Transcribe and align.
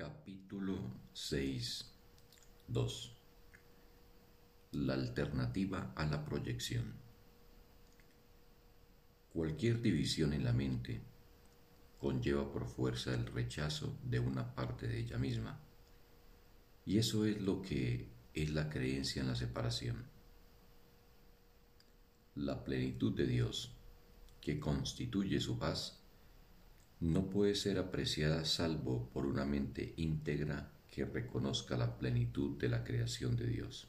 Capítulo 0.00 0.78
6 1.12 1.84
2 2.68 3.16
La 4.72 4.94
alternativa 4.94 5.92
a 5.94 6.06
la 6.06 6.24
proyección 6.24 6.94
Cualquier 9.34 9.82
división 9.82 10.32
en 10.32 10.44
la 10.44 10.54
mente 10.54 11.02
conlleva 11.98 12.50
por 12.50 12.66
fuerza 12.66 13.12
el 13.12 13.26
rechazo 13.26 13.98
de 14.02 14.20
una 14.20 14.54
parte 14.54 14.88
de 14.88 15.00
ella 15.00 15.18
misma, 15.18 15.60
y 16.86 16.96
eso 16.96 17.26
es 17.26 17.38
lo 17.38 17.60
que 17.60 18.08
es 18.32 18.48
la 18.48 18.70
creencia 18.70 19.20
en 19.20 19.28
la 19.28 19.36
separación. 19.36 20.06
La 22.36 22.64
plenitud 22.64 23.14
de 23.14 23.26
Dios, 23.26 23.76
que 24.40 24.58
constituye 24.58 25.40
su 25.40 25.58
paz, 25.58 25.99
no 27.00 27.30
puede 27.30 27.54
ser 27.54 27.78
apreciada 27.78 28.44
salvo 28.44 29.08
por 29.08 29.24
una 29.24 29.46
mente 29.46 29.94
íntegra 29.96 30.70
que 30.90 31.06
reconozca 31.06 31.78
la 31.78 31.96
plenitud 31.96 32.58
de 32.58 32.68
la 32.68 32.84
creación 32.84 33.36
de 33.36 33.46
Dios. 33.46 33.88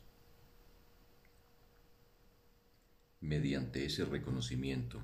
Mediante 3.20 3.86
ese 3.86 4.06
reconocimiento, 4.06 5.04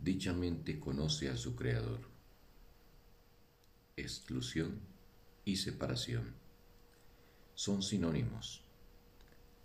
dicha 0.00 0.32
mente 0.32 0.80
conoce 0.80 1.28
a 1.28 1.36
su 1.36 1.54
Creador. 1.54 2.00
Exclusión 3.96 4.80
y 5.44 5.56
separación 5.56 6.34
son 7.54 7.82
sinónimos, 7.82 8.64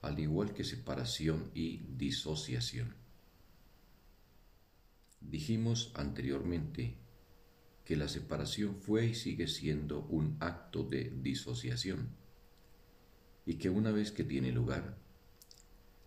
al 0.03 0.19
igual 0.19 0.53
que 0.53 0.63
separación 0.63 1.49
y 1.55 1.77
disociación. 1.97 2.93
Dijimos 5.19 5.91
anteriormente 5.95 7.06
que 7.87 7.95
la 7.95 8.09
separación 8.09 8.75
fue 8.75 9.05
y 9.05 9.15
sigue 9.15 9.47
siendo 9.47 10.01
un 10.09 10.35
acto 10.41 10.83
de 10.83 11.09
disociación 11.21 12.09
y 13.45 13.53
que 13.53 13.69
una 13.69 13.91
vez 13.91 14.11
que 14.11 14.25
tiene 14.25 14.51
lugar, 14.51 14.97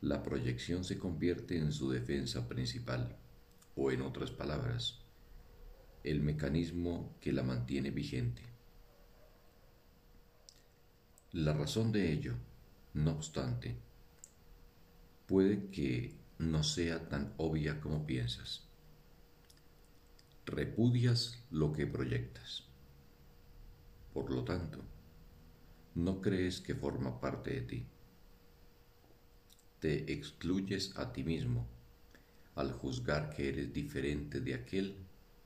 la 0.02 0.22
proyección 0.22 0.84
se 0.84 0.98
convierte 0.98 1.56
en 1.56 1.72
su 1.72 1.88
defensa 1.88 2.46
principal 2.48 3.16
o 3.76 3.90
en 3.90 4.02
otras 4.02 4.30
palabras, 4.30 4.98
el 6.04 6.20
mecanismo 6.20 7.16
que 7.18 7.32
la 7.32 7.44
mantiene 7.44 7.90
vigente. 7.90 8.42
La 11.32 11.54
razón 11.54 11.92
de 11.92 12.12
ello, 12.12 12.34
no 12.92 13.12
obstante, 13.12 13.78
puede 15.26 15.70
que 15.70 16.14
no 16.36 16.62
sea 16.62 17.08
tan 17.08 17.32
obvia 17.38 17.80
como 17.80 18.04
piensas 18.04 18.69
repudias 20.50 21.44
lo 21.50 21.72
que 21.72 21.86
proyectas. 21.86 22.64
Por 24.12 24.30
lo 24.30 24.44
tanto, 24.44 24.80
no 25.94 26.20
crees 26.20 26.60
que 26.60 26.74
forma 26.74 27.20
parte 27.20 27.54
de 27.54 27.60
ti. 27.62 27.86
Te 29.78 30.12
excluyes 30.12 30.96
a 30.96 31.12
ti 31.12 31.24
mismo 31.24 31.66
al 32.54 32.72
juzgar 32.72 33.30
que 33.30 33.48
eres 33.48 33.72
diferente 33.72 34.40
de 34.40 34.54
aquel 34.54 34.96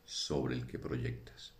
sobre 0.04 0.54
el 0.54 0.66
que 0.66 0.78
proyectas. 0.78 1.52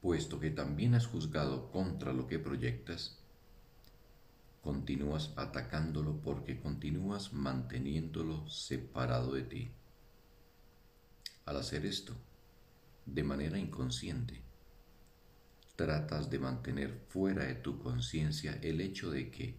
Puesto 0.00 0.38
que 0.38 0.50
también 0.50 0.94
has 0.94 1.06
juzgado 1.06 1.70
contra 1.70 2.12
lo 2.12 2.26
que 2.26 2.38
proyectas, 2.38 3.18
continúas 4.62 5.32
atacándolo 5.36 6.20
porque 6.22 6.60
continúas 6.60 7.32
manteniéndolo 7.32 8.48
separado 8.48 9.32
de 9.32 9.42
ti. 9.42 9.70
Al 11.46 11.58
hacer 11.58 11.86
esto, 11.86 12.12
de 13.06 13.22
manera 13.22 13.56
inconsciente, 13.56 14.42
tratas 15.76 16.28
de 16.28 16.40
mantener 16.40 17.04
fuera 17.08 17.44
de 17.44 17.54
tu 17.54 17.78
conciencia 17.78 18.58
el 18.62 18.80
hecho 18.80 19.12
de 19.12 19.30
que 19.30 19.54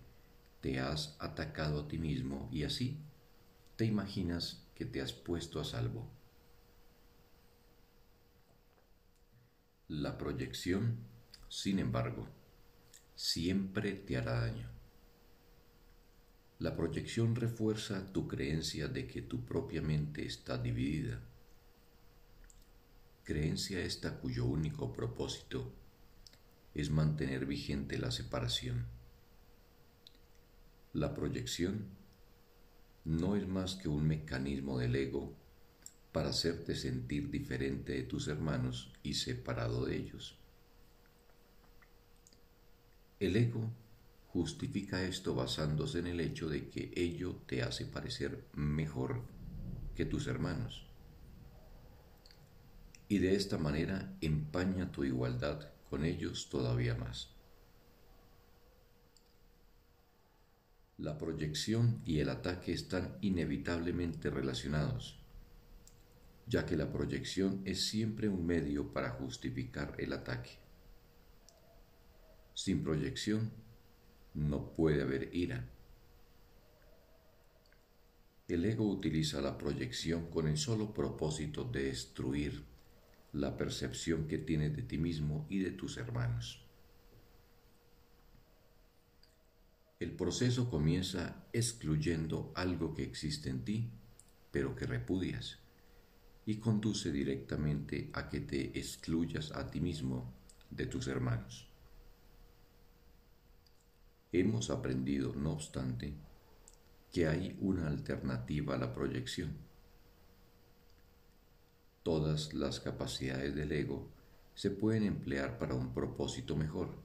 te 0.60 0.82
has 0.82 1.16
atacado 1.18 1.80
a 1.80 1.88
ti 1.88 1.98
mismo 1.98 2.50
y 2.52 2.66
así 2.66 3.00
te 3.78 3.86
imaginas 3.86 4.68
que 4.76 4.84
te 4.84 5.02
has 5.02 5.14
puesto 5.14 5.62
a 5.62 5.64
salvo. 5.64 6.12
La 9.88 10.18
proyección, 10.18 10.98
sin 11.48 11.80
embargo, 11.80 12.28
siempre 13.16 13.94
te 13.94 14.18
hará 14.18 14.42
daño. 14.42 14.70
La 16.60 16.76
proyección 16.76 17.34
refuerza 17.34 18.12
tu 18.12 18.28
creencia 18.28 18.90
de 18.90 19.08
que 19.08 19.22
tu 19.22 19.46
propia 19.46 19.82
mente 19.82 20.26
está 20.26 20.58
dividida 20.58 21.22
creencia 23.28 23.82
esta 23.82 24.20
cuyo 24.22 24.46
único 24.46 24.94
propósito 24.94 25.74
es 26.74 26.90
mantener 26.92 27.46
vigente 27.46 27.98
la 27.98 28.10
separación. 28.10 28.86
La 30.94 31.14
proyección 31.14 31.90
no 33.04 33.36
es 33.36 33.46
más 33.46 33.76
que 33.76 33.90
un 33.90 34.08
mecanismo 34.08 34.80
del 34.80 34.96
ego 34.96 35.36
para 36.14 36.30
hacerte 36.30 36.74
sentir 36.74 37.30
diferente 37.30 37.92
de 37.92 38.04
tus 38.04 38.30
hermanos 38.30 38.94
y 39.04 39.16
separado 39.16 39.86
de 39.86 39.98
ellos. 39.98 40.38
El 43.20 43.36
ego 43.36 43.70
justifica 44.30 45.04
esto 45.04 45.36
basándose 45.36 46.00
en 46.00 46.08
el 46.08 46.22
hecho 46.22 46.48
de 46.48 46.70
que 46.70 46.94
ello 46.96 47.42
te 47.46 47.62
hace 47.62 47.86
parecer 47.86 48.46
mejor 48.54 49.24
que 49.96 50.06
tus 50.06 50.28
hermanos 50.28 50.88
y 53.10 53.20
de 53.20 53.36
esta 53.36 53.58
manera 53.58 54.16
empaña 54.22 54.92
tu 54.92 55.04
igualdad 55.04 55.72
con 55.90 56.04
ellos 56.04 56.50
todavía 56.50 56.96
más. 56.96 57.30
La 60.98 61.18
proyección 61.18 62.02
y 62.06 62.20
el 62.20 62.30
ataque 62.30 62.74
están 62.74 63.18
inevitablemente 63.22 64.30
relacionados, 64.30 65.20
ya 66.48 66.66
que 66.66 66.76
la 66.76 66.92
proyección 66.92 67.62
es 67.66 67.88
siempre 67.88 68.28
un 68.28 68.46
medio 68.46 68.92
para 68.92 69.12
justificar 69.12 69.96
el 70.00 70.12
ataque. 70.14 70.52
Sin 72.56 72.84
proyección 72.84 73.52
no 74.34 74.74
puede 74.74 75.04
haber 75.04 75.34
ira. 75.36 75.70
El 78.48 78.66
ego 78.66 78.90
utiliza 78.90 79.40
la 79.42 79.58
proyección 79.58 80.32
con 80.32 80.48
el 80.48 80.58
solo 80.58 80.94
propósito 80.94 81.64
de 81.66 81.84
destruir 81.84 82.64
la 83.34 83.58
percepción 83.58 84.28
que 84.28 84.38
tienes 84.38 84.76
de 84.76 84.84
ti 84.84 84.98
mismo 84.98 85.46
y 85.50 85.60
de 85.60 85.72
tus 85.72 85.98
hermanos. 85.98 86.64
El 90.00 90.12
proceso 90.12 90.70
comienza 90.70 91.48
excluyendo 91.54 92.52
algo 92.56 92.94
que 92.94 93.04
existe 93.04 93.50
en 93.50 93.66
ti, 93.66 93.90
pero 94.52 94.76
que 94.76 94.86
repudias, 94.86 95.60
y 96.46 96.58
conduce 96.58 97.12
directamente 97.12 98.10
a 98.14 98.30
que 98.30 98.40
te 98.40 98.78
excluyas 98.78 99.52
a 99.52 99.70
ti 99.70 99.82
mismo 99.82 100.34
de 100.70 100.86
tus 100.86 101.08
hermanos. 101.08 101.68
Hemos 104.32 104.70
aprendido, 104.70 105.34
no 105.34 105.54
obstante, 105.54 106.14
que 107.12 107.28
hay 107.28 107.58
una 107.60 107.88
alternativa 107.88 108.76
a 108.76 108.78
la 108.78 108.94
proyección 108.94 109.67
Todas 112.08 112.54
las 112.54 112.80
capacidades 112.80 113.54
del 113.54 113.70
ego 113.74 114.08
se 114.56 114.72
pueden 114.72 115.04
emplear 115.04 115.60
para 115.60 115.76
un 115.76 115.94
propósito 115.94 116.56
mejor, 116.56 116.96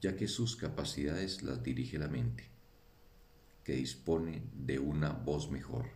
ya 0.00 0.16
que 0.16 0.26
sus 0.26 0.56
capacidades 0.56 1.44
las 1.44 1.62
dirige 1.62 1.96
la 1.96 2.08
mente, 2.08 2.50
que 3.62 3.74
dispone 3.74 4.42
de 4.52 4.80
una 4.80 5.12
voz 5.12 5.48
mejor. 5.48 5.92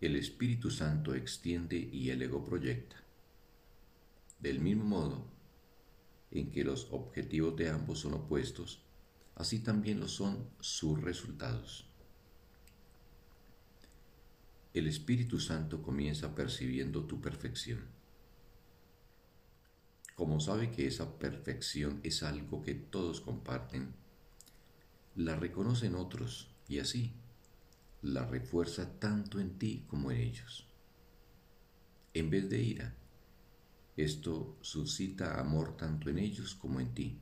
El 0.00 0.14
Espíritu 0.14 0.70
Santo 0.70 1.12
extiende 1.12 1.76
y 1.76 2.10
el 2.10 2.22
ego 2.22 2.44
proyecta. 2.44 2.94
Del 4.38 4.60
mismo 4.60 4.84
modo 4.84 5.26
en 6.30 6.52
que 6.52 6.62
los 6.62 6.86
objetivos 6.92 7.56
de 7.56 7.68
ambos 7.68 7.98
son 7.98 8.14
opuestos, 8.14 8.86
así 9.34 9.58
también 9.58 9.98
lo 9.98 10.06
son 10.06 10.50
sus 10.60 11.02
resultados 11.02 11.89
el 14.72 14.86
Espíritu 14.86 15.40
Santo 15.40 15.82
comienza 15.82 16.32
percibiendo 16.34 17.04
tu 17.04 17.20
perfección. 17.20 17.88
Como 20.14 20.38
sabe 20.38 20.70
que 20.70 20.86
esa 20.86 21.18
perfección 21.18 21.98
es 22.04 22.22
algo 22.22 22.62
que 22.62 22.74
todos 22.74 23.20
comparten, 23.20 23.94
la 25.16 25.34
reconocen 25.34 25.96
otros 25.96 26.54
y 26.68 26.78
así 26.78 27.14
la 28.02 28.24
refuerza 28.26 28.98
tanto 29.00 29.40
en 29.40 29.58
ti 29.58 29.84
como 29.88 30.12
en 30.12 30.18
ellos. 30.18 30.68
En 32.14 32.30
vez 32.30 32.48
de 32.48 32.62
ira, 32.62 32.94
esto 33.96 34.56
suscita 34.60 35.40
amor 35.40 35.76
tanto 35.76 36.08
en 36.10 36.18
ellos 36.18 36.54
como 36.54 36.78
en 36.78 36.94
ti, 36.94 37.18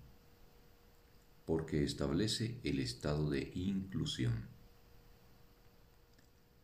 porque 1.47 1.83
establece 1.83 2.61
el 2.63 2.79
estado 2.79 3.31
de 3.31 3.51
inclusión 3.55 4.58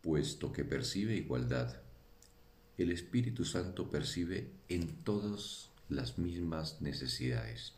puesto 0.04 0.52
que 0.52 0.66
percibe 0.66 1.16
igualdad, 1.16 1.80
el 2.76 2.90
Espíritu 2.90 3.46
Santo 3.46 3.90
percibe 3.90 4.50
en 4.68 5.02
todas 5.02 5.70
las 5.88 6.18
mismas 6.18 6.82
necesidades. 6.82 7.72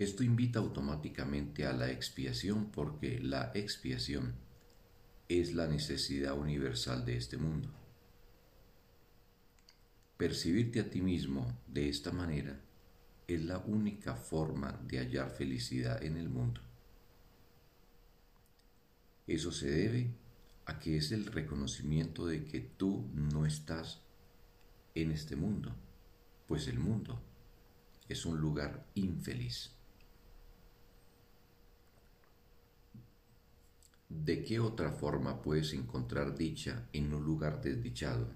Esto 0.00 0.24
invita 0.24 0.58
automáticamente 0.58 1.66
a 1.66 1.72
la 1.72 1.88
expiación 1.88 2.72
porque 2.72 3.20
la 3.20 3.52
expiación 3.54 4.34
es 5.28 5.54
la 5.54 5.68
necesidad 5.68 6.36
universal 6.36 7.04
de 7.04 7.16
este 7.16 7.36
mundo. 7.36 7.68
Percibirte 10.16 10.80
a 10.80 10.90
ti 10.90 11.00
mismo 11.00 11.56
de 11.68 11.88
esta 11.88 12.10
manera 12.10 12.60
es 13.28 13.40
la 13.44 13.58
única 13.58 14.16
forma 14.16 14.80
de 14.88 14.98
hallar 14.98 15.30
felicidad 15.30 16.02
en 16.02 16.16
el 16.16 16.28
mundo. 16.28 16.60
Eso 19.26 19.50
se 19.52 19.70
debe 19.70 20.14
a 20.66 20.78
que 20.78 20.96
es 20.96 21.12
el 21.12 21.26
reconocimiento 21.26 22.26
de 22.26 22.44
que 22.44 22.60
tú 22.60 23.08
no 23.14 23.46
estás 23.46 24.02
en 24.94 25.10
este 25.10 25.34
mundo, 25.34 25.74
pues 26.46 26.68
el 26.68 26.78
mundo 26.78 27.20
es 28.08 28.26
un 28.26 28.38
lugar 28.38 28.86
infeliz. 28.94 29.70
¿De 34.08 34.44
qué 34.44 34.60
otra 34.60 34.92
forma 34.92 35.42
puedes 35.42 35.72
encontrar 35.72 36.36
dicha 36.36 36.88
en 36.92 37.12
un 37.12 37.24
lugar 37.24 37.60
desdichado, 37.60 38.28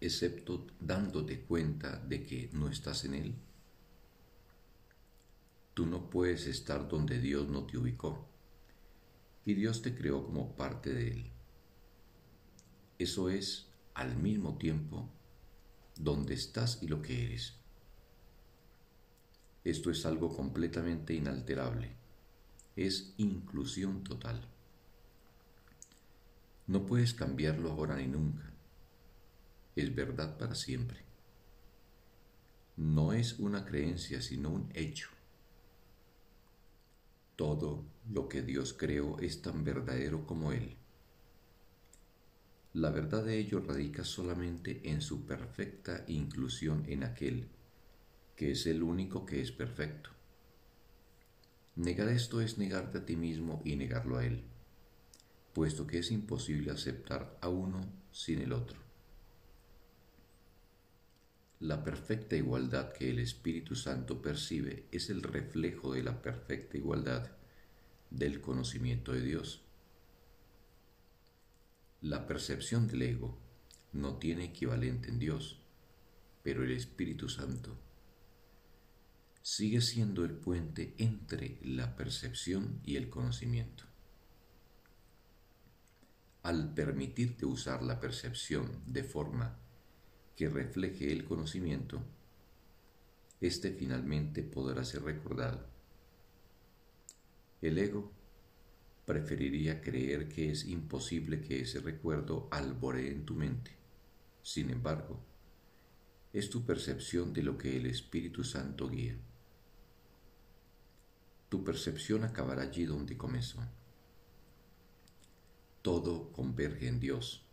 excepto 0.00 0.66
dándote 0.80 1.42
cuenta 1.42 1.96
de 1.96 2.24
que 2.24 2.50
no 2.52 2.68
estás 2.68 3.04
en 3.04 3.14
él? 3.14 3.34
Tú 5.74 5.86
no 5.86 6.10
puedes 6.10 6.46
estar 6.46 6.88
donde 6.88 7.20
Dios 7.20 7.48
no 7.48 7.64
te 7.64 7.78
ubicó, 7.78 8.26
y 9.46 9.54
Dios 9.54 9.80
te 9.80 9.94
creó 9.94 10.22
como 10.26 10.54
parte 10.54 10.92
de 10.92 11.08
él. 11.08 11.30
Eso 12.98 13.30
es, 13.30 13.70
al 13.94 14.16
mismo 14.16 14.58
tiempo, 14.58 15.08
donde 15.96 16.34
estás 16.34 16.82
y 16.82 16.88
lo 16.88 17.00
que 17.00 17.24
eres. 17.24 17.54
Esto 19.64 19.90
es 19.90 20.04
algo 20.04 20.36
completamente 20.36 21.14
inalterable 21.14 21.96
es 22.76 23.14
inclusión 23.16 24.04
total. 24.04 24.40
No 26.66 26.84
puedes 26.84 27.14
cambiarlo 27.14 27.72
ahora 27.72 27.96
ni 27.96 28.06
nunca. 28.06 28.52
Es 29.74 29.94
verdad 29.94 30.36
para 30.36 30.54
siempre. 30.54 31.00
No 32.76 33.14
es 33.14 33.38
una 33.38 33.64
creencia, 33.64 34.20
sino 34.20 34.50
un 34.50 34.70
hecho. 34.74 35.08
Todo 37.36 37.84
lo 38.10 38.28
que 38.28 38.40
Dios 38.40 38.72
creó 38.72 39.18
es 39.20 39.42
tan 39.42 39.62
verdadero 39.62 40.26
como 40.26 40.52
Él. 40.52 40.76
La 42.72 42.90
verdad 42.90 43.24
de 43.24 43.38
ello 43.38 43.60
radica 43.60 44.04
solamente 44.04 44.90
en 44.90 45.00
su 45.02 45.26
perfecta 45.26 46.04
inclusión 46.08 46.84
en 46.88 47.04
aquel, 47.04 47.48
que 48.36 48.52
es 48.52 48.66
el 48.66 48.82
único 48.82 49.26
que 49.26 49.40
es 49.40 49.52
perfecto. 49.52 50.10
Negar 51.74 52.08
esto 52.08 52.40
es 52.40 52.56
negarte 52.56 52.98
a 52.98 53.04
ti 53.04 53.16
mismo 53.16 53.60
y 53.64 53.76
negarlo 53.76 54.16
a 54.16 54.24
Él, 54.24 54.44
puesto 55.52 55.86
que 55.86 55.98
es 55.98 56.10
imposible 56.10 56.70
aceptar 56.70 57.38
a 57.42 57.48
uno 57.48 57.80
sin 58.12 58.40
el 58.40 58.52
otro. 58.54 58.85
La 61.60 61.82
perfecta 61.82 62.36
igualdad 62.36 62.92
que 62.92 63.08
el 63.08 63.18
Espíritu 63.18 63.74
Santo 63.74 64.20
percibe 64.20 64.86
es 64.92 65.08
el 65.08 65.22
reflejo 65.22 65.94
de 65.94 66.02
la 66.02 66.20
perfecta 66.20 66.76
igualdad 66.76 67.30
del 68.10 68.42
conocimiento 68.42 69.12
de 69.12 69.22
Dios. 69.22 69.62
La 72.02 72.26
percepción 72.26 72.86
del 72.86 73.00
ego 73.00 73.38
no 73.94 74.18
tiene 74.18 74.44
equivalente 74.44 75.08
en 75.08 75.18
Dios, 75.18 75.58
pero 76.42 76.62
el 76.62 76.72
Espíritu 76.72 77.30
Santo 77.30 77.74
sigue 79.40 79.80
siendo 79.80 80.26
el 80.26 80.32
puente 80.32 80.94
entre 80.98 81.58
la 81.62 81.96
percepción 81.96 82.80
y 82.84 82.96
el 82.96 83.08
conocimiento. 83.08 83.84
Al 86.42 86.74
permitirte 86.74 87.46
usar 87.46 87.82
la 87.82 87.98
percepción 87.98 88.82
de 88.86 89.02
forma 89.04 89.58
que 90.36 90.48
refleje 90.48 91.10
el 91.10 91.24
conocimiento, 91.24 92.02
éste 93.40 93.72
finalmente 93.72 94.42
podrá 94.42 94.84
ser 94.84 95.02
recordado. 95.02 95.66
El 97.62 97.78
ego 97.78 98.12
preferiría 99.06 99.80
creer 99.80 100.28
que 100.28 100.50
es 100.50 100.66
imposible 100.66 101.40
que 101.40 101.62
ese 101.62 101.80
recuerdo 101.80 102.48
alboree 102.50 103.10
en 103.10 103.24
tu 103.24 103.34
mente. 103.34 103.72
Sin 104.42 104.70
embargo, 104.70 105.18
es 106.32 106.50
tu 106.50 106.64
percepción 106.64 107.32
de 107.32 107.42
lo 107.42 107.56
que 107.56 107.76
el 107.76 107.86
Espíritu 107.86 108.44
Santo 108.44 108.88
guía 108.88 109.16
tu 111.48 111.62
percepción 111.62 112.24
acabará 112.24 112.62
allí 112.62 112.84
donde 112.84 113.16
comenzó. 113.16 113.58
Todo 115.82 116.32
converge 116.32 116.88
en 116.88 116.98
Dios, 116.98 117.45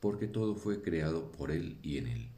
porque 0.00 0.26
todo 0.26 0.54
fue 0.54 0.82
creado 0.82 1.30
por 1.30 1.50
Él 1.50 1.78
y 1.82 1.98
en 1.98 2.06
Él. 2.06 2.28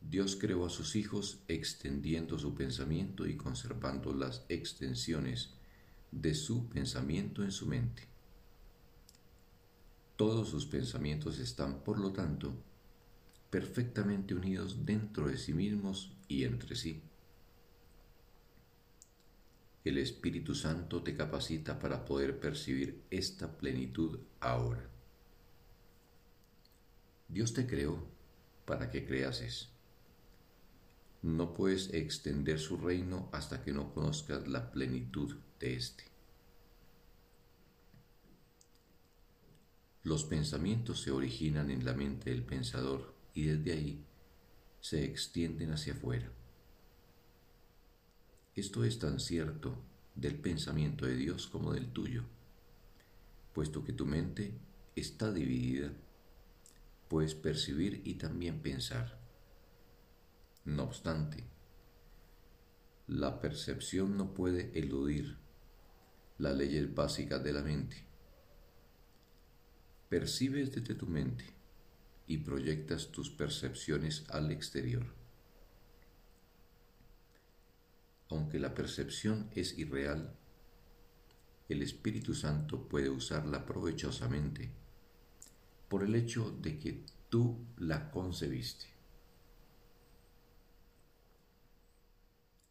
Dios 0.00 0.36
creó 0.36 0.66
a 0.66 0.70
sus 0.70 0.96
hijos 0.96 1.38
extendiendo 1.48 2.38
su 2.38 2.54
pensamiento 2.54 3.26
y 3.26 3.36
conservando 3.36 4.12
las 4.12 4.44
extensiones 4.48 5.54
de 6.10 6.34
su 6.34 6.68
pensamiento 6.68 7.42
en 7.42 7.52
su 7.52 7.66
mente. 7.66 8.02
Todos 10.16 10.48
sus 10.48 10.66
pensamientos 10.66 11.38
están, 11.38 11.82
por 11.82 11.98
lo 11.98 12.12
tanto, 12.12 12.52
perfectamente 13.50 14.34
unidos 14.34 14.84
dentro 14.84 15.28
de 15.28 15.38
sí 15.38 15.54
mismos 15.54 16.12
y 16.28 16.44
entre 16.44 16.76
sí. 16.76 17.02
El 19.84 19.98
Espíritu 19.98 20.54
Santo 20.54 21.02
te 21.02 21.16
capacita 21.16 21.78
para 21.78 22.04
poder 22.04 22.38
percibir 22.38 23.02
esta 23.10 23.58
plenitud 23.58 24.20
ahora. 24.38 24.88
Dios 27.28 27.52
te 27.52 27.66
creó 27.66 28.06
para 28.64 28.90
que 28.90 29.04
creases. 29.04 29.70
No 31.22 31.52
puedes 31.52 31.92
extender 31.94 32.60
su 32.60 32.76
reino 32.76 33.28
hasta 33.32 33.64
que 33.64 33.72
no 33.72 33.92
conozcas 33.92 34.46
la 34.46 34.70
plenitud 34.70 35.36
de 35.58 35.74
éste. 35.74 36.04
Los 40.04 40.24
pensamientos 40.24 41.00
se 41.00 41.10
originan 41.10 41.70
en 41.70 41.84
la 41.84 41.94
mente 41.94 42.30
del 42.30 42.44
pensador 42.44 43.14
y 43.34 43.44
desde 43.44 43.72
ahí 43.72 44.04
se 44.80 45.04
extienden 45.04 45.72
hacia 45.72 45.92
afuera. 45.92 46.30
Esto 48.54 48.84
es 48.84 48.98
tan 48.98 49.18
cierto 49.18 49.74
del 50.14 50.36
pensamiento 50.36 51.06
de 51.06 51.16
Dios 51.16 51.46
como 51.46 51.72
del 51.72 51.90
tuyo, 51.90 52.24
puesto 53.54 53.82
que 53.82 53.94
tu 53.94 54.04
mente 54.04 54.52
está 54.94 55.32
dividida, 55.32 55.90
puedes 57.08 57.34
percibir 57.34 58.02
y 58.04 58.14
también 58.14 58.60
pensar. 58.60 59.18
No 60.66 60.82
obstante, 60.82 61.44
la 63.06 63.40
percepción 63.40 64.18
no 64.18 64.34
puede 64.34 64.70
eludir 64.78 65.38
las 66.36 66.54
leyes 66.54 66.94
básicas 66.94 67.42
de 67.42 67.54
la 67.54 67.62
mente. 67.62 68.04
Percibes 70.10 70.74
desde 70.74 70.94
tu 70.94 71.06
mente 71.06 71.46
y 72.26 72.36
proyectas 72.38 73.12
tus 73.12 73.30
percepciones 73.30 74.28
al 74.28 74.50
exterior. 74.50 75.21
Aunque 78.32 78.58
la 78.58 78.74
percepción 78.74 79.48
es 79.54 79.78
irreal, 79.78 80.34
el 81.68 81.82
Espíritu 81.82 82.34
Santo 82.34 82.88
puede 82.88 83.08
usarla 83.08 83.64
provechosamente 83.64 84.70
por 85.88 86.02
el 86.02 86.14
hecho 86.14 86.50
de 86.50 86.78
que 86.78 87.04
tú 87.28 87.64
la 87.78 88.10
concebiste. 88.10 88.86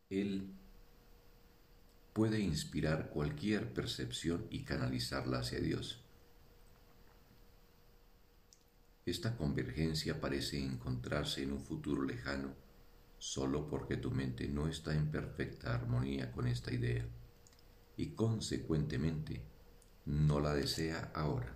Él 0.10 0.54
puede 2.14 2.40
inspirar 2.40 3.10
cualquier 3.10 3.74
percepción 3.74 4.46
y 4.50 4.64
canalizarla 4.64 5.40
hacia 5.40 5.60
Dios. 5.60 6.04
Esta 9.06 9.36
convergencia 9.38 10.20
parece 10.20 10.60
encontrarse 10.60 11.42
en 11.44 11.54
un 11.54 11.64
futuro 11.64 12.04
lejano 12.04 12.54
solo 13.22 13.68
porque 13.68 13.98
tu 13.98 14.10
mente 14.10 14.48
no 14.48 14.68
está 14.68 14.96
en 14.96 15.12
perfecta 15.12 15.76
armonía 15.76 16.32
con 16.32 16.48
esta 16.48 16.74
idea 16.74 17.08
y 17.96 18.16
consecuentemente 18.16 19.44
no 20.06 20.40
la 20.40 20.56
desea 20.56 21.12
ahora. 21.14 21.56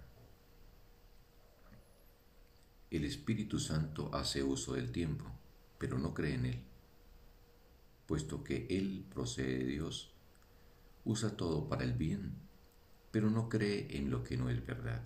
El 2.91 3.03
Espíritu 3.03 3.57
Santo 3.57 4.13
hace 4.13 4.43
uso 4.43 4.73
del 4.73 4.91
tiempo, 4.91 5.25
pero 5.79 5.97
no 5.97 6.13
cree 6.13 6.35
en 6.35 6.45
él, 6.45 6.63
puesto 8.05 8.43
que 8.43 8.67
él 8.69 9.03
procede 9.11 9.57
de 9.57 9.65
Dios, 9.65 10.13
usa 11.03 11.35
todo 11.35 11.67
para 11.67 11.83
el 11.83 11.93
bien, 11.93 12.35
pero 13.09 13.31
no 13.31 13.49
cree 13.49 13.97
en 13.97 14.11
lo 14.11 14.23
que 14.23 14.37
no 14.37 14.51
es 14.51 14.63
verdad. 14.63 15.03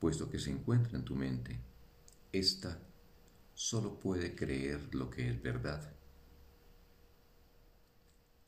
Puesto 0.00 0.30
que 0.30 0.38
se 0.38 0.50
encuentra 0.50 0.96
en 0.96 1.04
tu 1.04 1.14
mente, 1.14 1.60
ésta 2.32 2.80
solo 3.54 3.98
puede 3.98 4.34
creer 4.34 4.94
lo 4.94 5.10
que 5.10 5.28
es 5.28 5.42
verdad. 5.42 5.92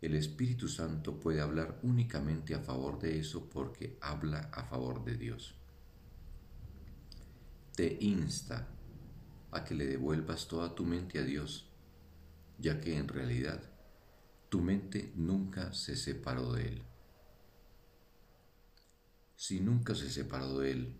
El 0.00 0.14
Espíritu 0.14 0.68
Santo 0.68 1.18
puede 1.18 1.40
hablar 1.40 1.80
únicamente 1.82 2.54
a 2.54 2.60
favor 2.60 2.98
de 2.98 3.18
eso 3.18 3.48
porque 3.48 3.96
habla 4.02 4.50
a 4.52 4.64
favor 4.64 5.02
de 5.04 5.16
Dios. 5.16 5.54
Te 7.74 7.96
insta 8.00 8.68
a 9.50 9.64
que 9.64 9.74
le 9.74 9.86
devuelvas 9.86 10.46
toda 10.46 10.74
tu 10.74 10.84
mente 10.84 11.18
a 11.18 11.22
Dios, 11.22 11.70
ya 12.58 12.80
que 12.80 12.96
en 12.98 13.08
realidad 13.08 13.62
tu 14.50 14.60
mente 14.60 15.12
nunca 15.16 15.72
se 15.72 15.96
separó 15.96 16.52
de 16.52 16.68
Él. 16.68 16.82
Si 19.36 19.60
nunca 19.60 19.94
se 19.94 20.10
separó 20.10 20.58
de 20.58 20.70
Él, 20.70 20.96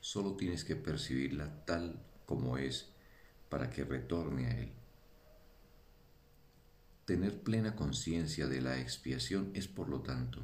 solo 0.00 0.36
tienes 0.36 0.64
que 0.64 0.76
percibirla 0.76 1.64
tal 1.64 2.04
como 2.26 2.58
es 2.58 2.95
para 3.48 3.70
que 3.70 3.84
retorne 3.84 4.46
a 4.46 4.60
Él. 4.60 4.72
Tener 7.04 7.40
plena 7.40 7.76
conciencia 7.76 8.48
de 8.48 8.60
la 8.60 8.80
expiación 8.80 9.50
es, 9.54 9.68
por 9.68 9.88
lo 9.88 10.00
tanto, 10.00 10.42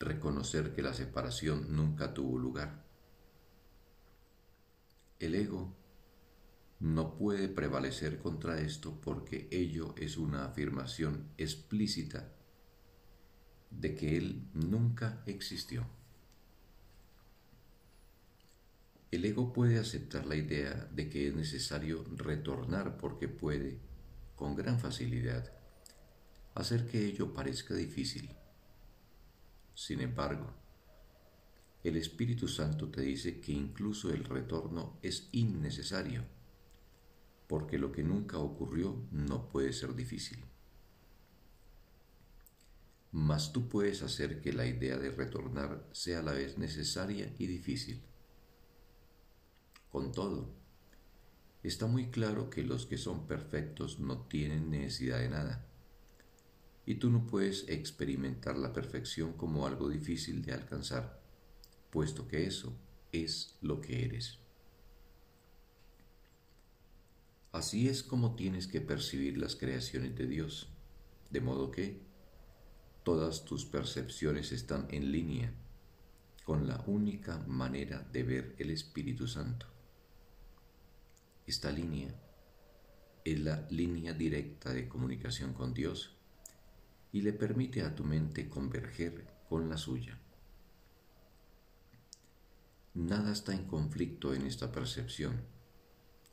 reconocer 0.00 0.74
que 0.74 0.82
la 0.82 0.94
separación 0.94 1.76
nunca 1.76 2.12
tuvo 2.14 2.38
lugar. 2.38 2.84
El 5.20 5.34
ego 5.34 5.76
no 6.80 7.14
puede 7.14 7.48
prevalecer 7.48 8.18
contra 8.18 8.58
esto 8.60 8.98
porque 9.00 9.48
ello 9.50 9.94
es 9.98 10.16
una 10.16 10.46
afirmación 10.46 11.28
explícita 11.36 12.32
de 13.70 13.94
que 13.94 14.16
Él 14.16 14.48
nunca 14.54 15.22
existió. 15.26 15.86
El 19.10 19.24
ego 19.24 19.52
puede 19.52 19.78
aceptar 19.78 20.24
la 20.26 20.36
idea 20.36 20.88
de 20.92 21.08
que 21.08 21.26
es 21.26 21.34
necesario 21.34 22.04
retornar 22.16 22.96
porque 22.96 23.26
puede, 23.26 23.80
con 24.36 24.54
gran 24.54 24.78
facilidad, 24.78 25.52
hacer 26.54 26.86
que 26.86 27.04
ello 27.04 27.32
parezca 27.32 27.74
difícil. 27.74 28.30
Sin 29.74 30.00
embargo, 30.00 30.54
el 31.82 31.96
Espíritu 31.96 32.46
Santo 32.46 32.88
te 32.88 33.00
dice 33.00 33.40
que 33.40 33.52
incluso 33.52 34.12
el 34.12 34.24
retorno 34.24 34.98
es 35.02 35.28
innecesario, 35.32 36.24
porque 37.48 37.78
lo 37.78 37.90
que 37.90 38.04
nunca 38.04 38.38
ocurrió 38.38 39.08
no 39.10 39.48
puede 39.48 39.72
ser 39.72 39.94
difícil. 39.96 40.44
Mas 43.10 43.52
tú 43.52 43.68
puedes 43.68 44.02
hacer 44.02 44.40
que 44.40 44.52
la 44.52 44.66
idea 44.66 44.98
de 44.98 45.10
retornar 45.10 45.88
sea 45.90 46.20
a 46.20 46.22
la 46.22 46.32
vez 46.32 46.58
necesaria 46.58 47.34
y 47.38 47.46
difícil. 47.48 48.04
Con 49.90 50.12
todo, 50.12 50.48
está 51.62 51.86
muy 51.86 52.10
claro 52.10 52.48
que 52.48 52.62
los 52.62 52.86
que 52.86 52.96
son 52.96 53.26
perfectos 53.26 53.98
no 53.98 54.22
tienen 54.22 54.70
necesidad 54.70 55.18
de 55.18 55.28
nada, 55.28 55.66
y 56.86 56.94
tú 56.96 57.10
no 57.10 57.26
puedes 57.26 57.68
experimentar 57.68 58.56
la 58.56 58.72
perfección 58.72 59.32
como 59.34 59.66
algo 59.66 59.88
difícil 59.88 60.42
de 60.42 60.52
alcanzar, 60.52 61.20
puesto 61.90 62.26
que 62.28 62.46
eso 62.46 62.72
es 63.12 63.58
lo 63.60 63.80
que 63.80 64.04
eres. 64.04 64.38
Así 67.52 67.88
es 67.88 68.04
como 68.04 68.36
tienes 68.36 68.68
que 68.68 68.80
percibir 68.80 69.36
las 69.36 69.56
creaciones 69.56 70.14
de 70.14 70.26
Dios, 70.28 70.68
de 71.30 71.40
modo 71.40 71.72
que 71.72 72.00
todas 73.02 73.44
tus 73.44 73.64
percepciones 73.64 74.52
están 74.52 74.86
en 74.90 75.10
línea 75.10 75.52
con 76.44 76.68
la 76.68 76.82
única 76.86 77.38
manera 77.48 78.06
de 78.12 78.22
ver 78.22 78.54
el 78.58 78.70
Espíritu 78.70 79.26
Santo. 79.26 79.79
Esta 81.50 81.72
línea 81.72 82.14
es 83.24 83.40
la 83.40 83.66
línea 83.70 84.12
directa 84.12 84.72
de 84.72 84.88
comunicación 84.88 85.52
con 85.52 85.74
Dios 85.74 86.16
y 87.10 87.22
le 87.22 87.32
permite 87.32 87.82
a 87.82 87.92
tu 87.92 88.04
mente 88.04 88.48
converger 88.48 89.26
con 89.48 89.68
la 89.68 89.76
suya. 89.76 90.16
Nada 92.94 93.32
está 93.32 93.52
en 93.52 93.66
conflicto 93.66 94.32
en 94.32 94.46
esta 94.46 94.70
percepción, 94.70 95.40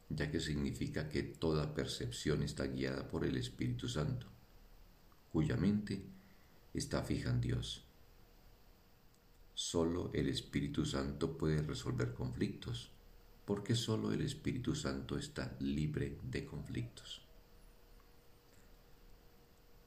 ya 0.10 0.30
que 0.30 0.40
significa 0.40 1.10
que 1.10 1.24
toda 1.24 1.74
percepción 1.74 2.44
está 2.44 2.68
guiada 2.68 3.08
por 3.08 3.26
el 3.26 3.38
Espíritu 3.38 3.90
Santo, 3.90 4.28
cuya 5.32 5.58
mente 5.58 6.06
está 6.76 7.02
fija 7.02 7.32
en 7.32 7.42
Dios. 7.42 7.88
Solo 9.56 10.12
el 10.14 10.30
Espíritu 10.30 10.86
Santo 10.86 11.36
puede 11.40 11.64
resolver 11.64 12.14
conflictos 12.14 12.92
porque 13.48 13.76
solo 13.76 14.12
el 14.12 14.22
Espíritu 14.24 14.76
Santo 14.76 15.18
está 15.18 15.56
libre 15.62 16.18
de 16.22 16.46
conflictos. 16.46 17.22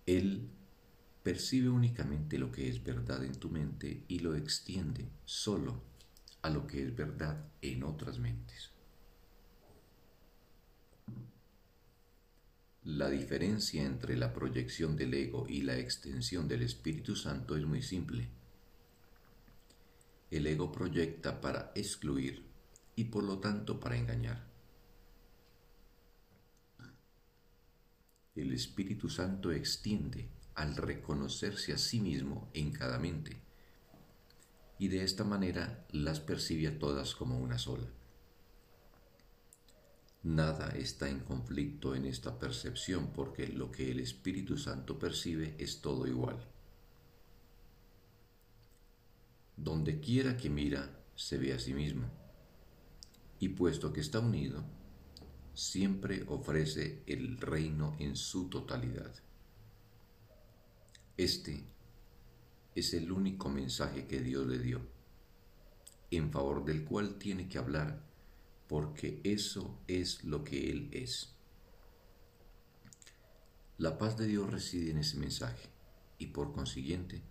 Él 0.07 0.49
percibe 1.23 1.69
únicamente 1.69 2.39
lo 2.39 2.51
que 2.51 2.71
es 2.71 2.83
verdad 2.83 3.23
en 3.23 3.35
tu 3.35 3.51
mente 3.51 4.03
y 4.09 4.21
lo 4.21 4.35
extiende 4.35 5.11
solo 5.27 5.83
a 6.41 6.49
lo 6.49 6.67
que 6.67 6.83
es 6.83 6.97
verdad 6.97 7.51
en 7.61 7.83
otras 7.83 8.19
mentes. 8.19 8.71
La 12.85 13.11
diferencia 13.11 13.85
entre 13.85 14.17
la 14.17 14.33
proyección 14.33 14.97
del 14.97 15.13
ego 15.13 15.47
y 15.47 15.61
la 15.61 15.77
extensión 15.77 16.49
del 16.49 16.63
Espíritu 16.63 17.15
Santo 17.15 17.59
es 17.59 17.67
muy 17.67 17.83
simple. 17.83 18.27
El 20.31 20.47
ego 20.47 20.73
proyecta 20.73 21.43
para 21.43 21.73
excluir 21.75 22.50
y 23.01 23.05
por 23.05 23.25
lo 23.25 23.39
tanto 23.39 23.81
para 23.81 23.97
engañar. 23.97 24.45
El 28.35 28.53
Espíritu 28.53 29.09
Santo 29.09 29.53
extiende 29.53 30.29
al 30.55 30.77
reconocerse 30.77 31.73
a 31.73 31.79
sí 31.79 31.99
mismo 31.99 32.51
en 32.53 32.73
cada 32.73 32.99
mente 32.99 33.41
y 34.79 34.89
de 34.89 35.03
esta 35.03 35.25
manera 35.25 35.87
las 35.93 36.21
percibe 36.21 36.69
a 36.69 36.79
todas 36.79 37.15
como 37.15 37.39
una 37.39 37.59
sola. 37.59 37.89
Nada 40.23 40.69
está 40.77 41.09
en 41.09 41.21
conflicto 41.21 41.95
en 41.95 42.05
esta 42.05 42.39
percepción 42.39 43.15
porque 43.15 43.49
lo 43.49 43.73
que 43.73 43.91
el 43.91 44.01
Espíritu 44.01 44.59
Santo 44.59 44.99
percibe 44.99 45.55
es 45.59 45.81
todo 45.81 46.07
igual. 46.07 46.37
Donde 49.57 50.01
quiera 50.01 50.37
que 50.37 50.51
mira, 50.51 51.01
se 51.15 51.39
ve 51.39 51.55
a 51.55 51.59
sí 51.59 51.73
mismo 51.73 52.20
y 53.41 53.49
puesto 53.49 53.93
que 53.93 54.01
está 54.01 54.21
unido, 54.21 54.63
siempre 55.55 56.25
ofrece 56.29 57.03
el 57.07 57.39
reino 57.39 57.97
en 57.99 58.15
su 58.15 58.49
totalidad. 58.49 59.13
Este 61.17 61.65
es 62.75 62.95
el 62.95 63.11
único 63.11 63.49
mensaje 63.49 64.07
que 64.07 64.21
Dios 64.21 64.47
le 64.47 64.59
dio, 64.59 64.81
en 66.11 66.31
favor 66.31 66.65
del 66.65 66.85
cual 66.85 67.17
tiene 67.19 67.49
que 67.49 67.59
hablar, 67.59 68.03
porque 68.69 69.21
eso 69.25 69.81
es 69.89 70.23
lo 70.23 70.45
que 70.45 70.71
Él 70.71 70.89
es. 70.93 71.35
La 73.79 73.97
paz 73.97 74.19
de 74.19 74.27
Dios 74.27 74.51
reside 74.51 74.91
en 74.91 74.99
ese 74.99 75.17
mensaje 75.17 75.69
y 76.19 76.27
por 76.27 76.53
consiguiente, 76.53 77.23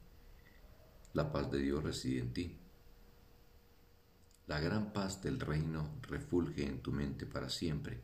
la 1.13 1.31
paz 1.31 1.51
de 1.51 1.59
Dios 1.59 1.83
reside 1.83 2.19
en 2.19 2.33
ti. 2.33 2.57
La 4.49 4.59
gran 4.59 4.93
paz 4.93 5.21
del 5.21 5.39
reino 5.39 5.99
refulge 6.01 6.65
en 6.65 6.81
tu 6.81 6.91
mente 6.91 7.27
para 7.27 7.49
siempre, 7.49 8.01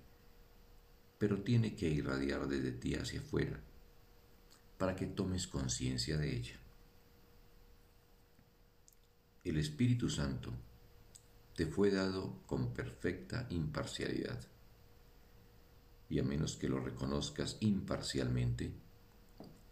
pero 1.17 1.41
tiene 1.41 1.75
que 1.75 1.89
irradiar 1.89 2.47
desde 2.47 2.71
ti 2.71 2.93
hacia 2.93 3.19
afuera 3.19 3.59
para 4.77 4.95
que 4.95 5.07
tomes 5.07 5.47
conciencia 5.47 6.19
de 6.19 6.35
ella. 6.37 6.55
El 9.43 9.57
Espíritu 9.57 10.07
Santo 10.07 10.53
te 11.55 11.65
fue 11.65 11.89
dado 11.89 12.43
con 12.45 12.75
perfecta 12.75 13.47
imparcialidad, 13.49 14.39
y 16.09 16.19
a 16.19 16.23
menos 16.23 16.57
que 16.57 16.69
lo 16.69 16.79
reconozcas 16.79 17.57
imparcialmente, 17.61 18.71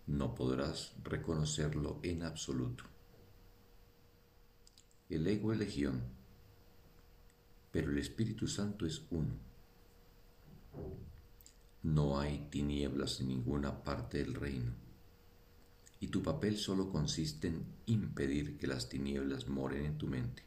no 0.07 0.33
podrás 0.33 0.95
reconocerlo 1.03 1.99
en 2.01 2.23
absoluto. 2.23 2.85
El 5.07 5.27
ego 5.27 5.53
es 5.53 5.59
legión 5.59 6.22
pero 7.73 7.91
el 7.91 7.97
Espíritu 7.97 8.47
Santo 8.47 8.85
es 8.85 9.01
uno. 9.09 9.33
No 11.81 12.19
hay 12.19 12.47
tinieblas 12.51 13.19
en 13.19 13.29
ninguna 13.29 13.83
parte 13.83 14.19
del 14.19 14.35
reino, 14.35 14.71
y 15.99 16.07
tu 16.07 16.21
papel 16.21 16.57
solo 16.57 16.91
consiste 16.91 17.47
en 17.47 17.65
impedir 17.87 18.57
que 18.57 18.67
las 18.67 18.89
tinieblas 18.89 19.47
moren 19.47 19.85
en 19.85 19.97
tu 19.97 20.05
mente. 20.05 20.43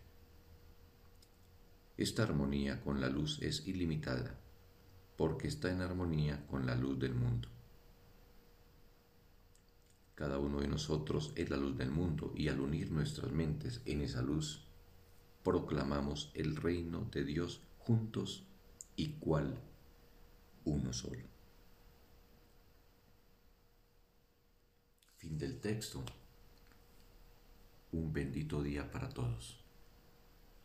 Esta 1.96 2.22
armonía 2.22 2.80
con 2.80 3.00
la 3.00 3.08
luz 3.08 3.42
es 3.42 3.66
ilimitada, 3.66 4.38
porque 5.16 5.48
está 5.48 5.72
en 5.72 5.80
armonía 5.80 6.46
con 6.46 6.64
la 6.64 6.76
luz 6.76 6.96
del 7.00 7.14
mundo. 7.14 7.48
Cada 10.14 10.38
uno 10.38 10.60
de 10.60 10.68
nosotros 10.68 11.32
es 11.34 11.50
la 11.50 11.56
luz 11.56 11.76
del 11.76 11.90
mundo 11.90 12.32
y 12.36 12.46
al 12.48 12.60
unir 12.60 12.92
nuestras 12.92 13.32
mentes 13.32 13.82
en 13.84 14.02
esa 14.02 14.22
luz, 14.22 14.65
proclamamos 15.46 16.32
el 16.34 16.56
reino 16.56 17.08
de 17.12 17.24
Dios 17.24 17.60
juntos 17.78 18.42
y 18.96 19.10
cual 19.20 19.56
uno 20.64 20.92
solo. 20.92 21.22
Fin 25.18 25.38
del 25.38 25.60
texto. 25.60 26.02
Un 27.92 28.12
bendito 28.12 28.60
día 28.60 28.90
para 28.90 29.08
todos. 29.08 29.65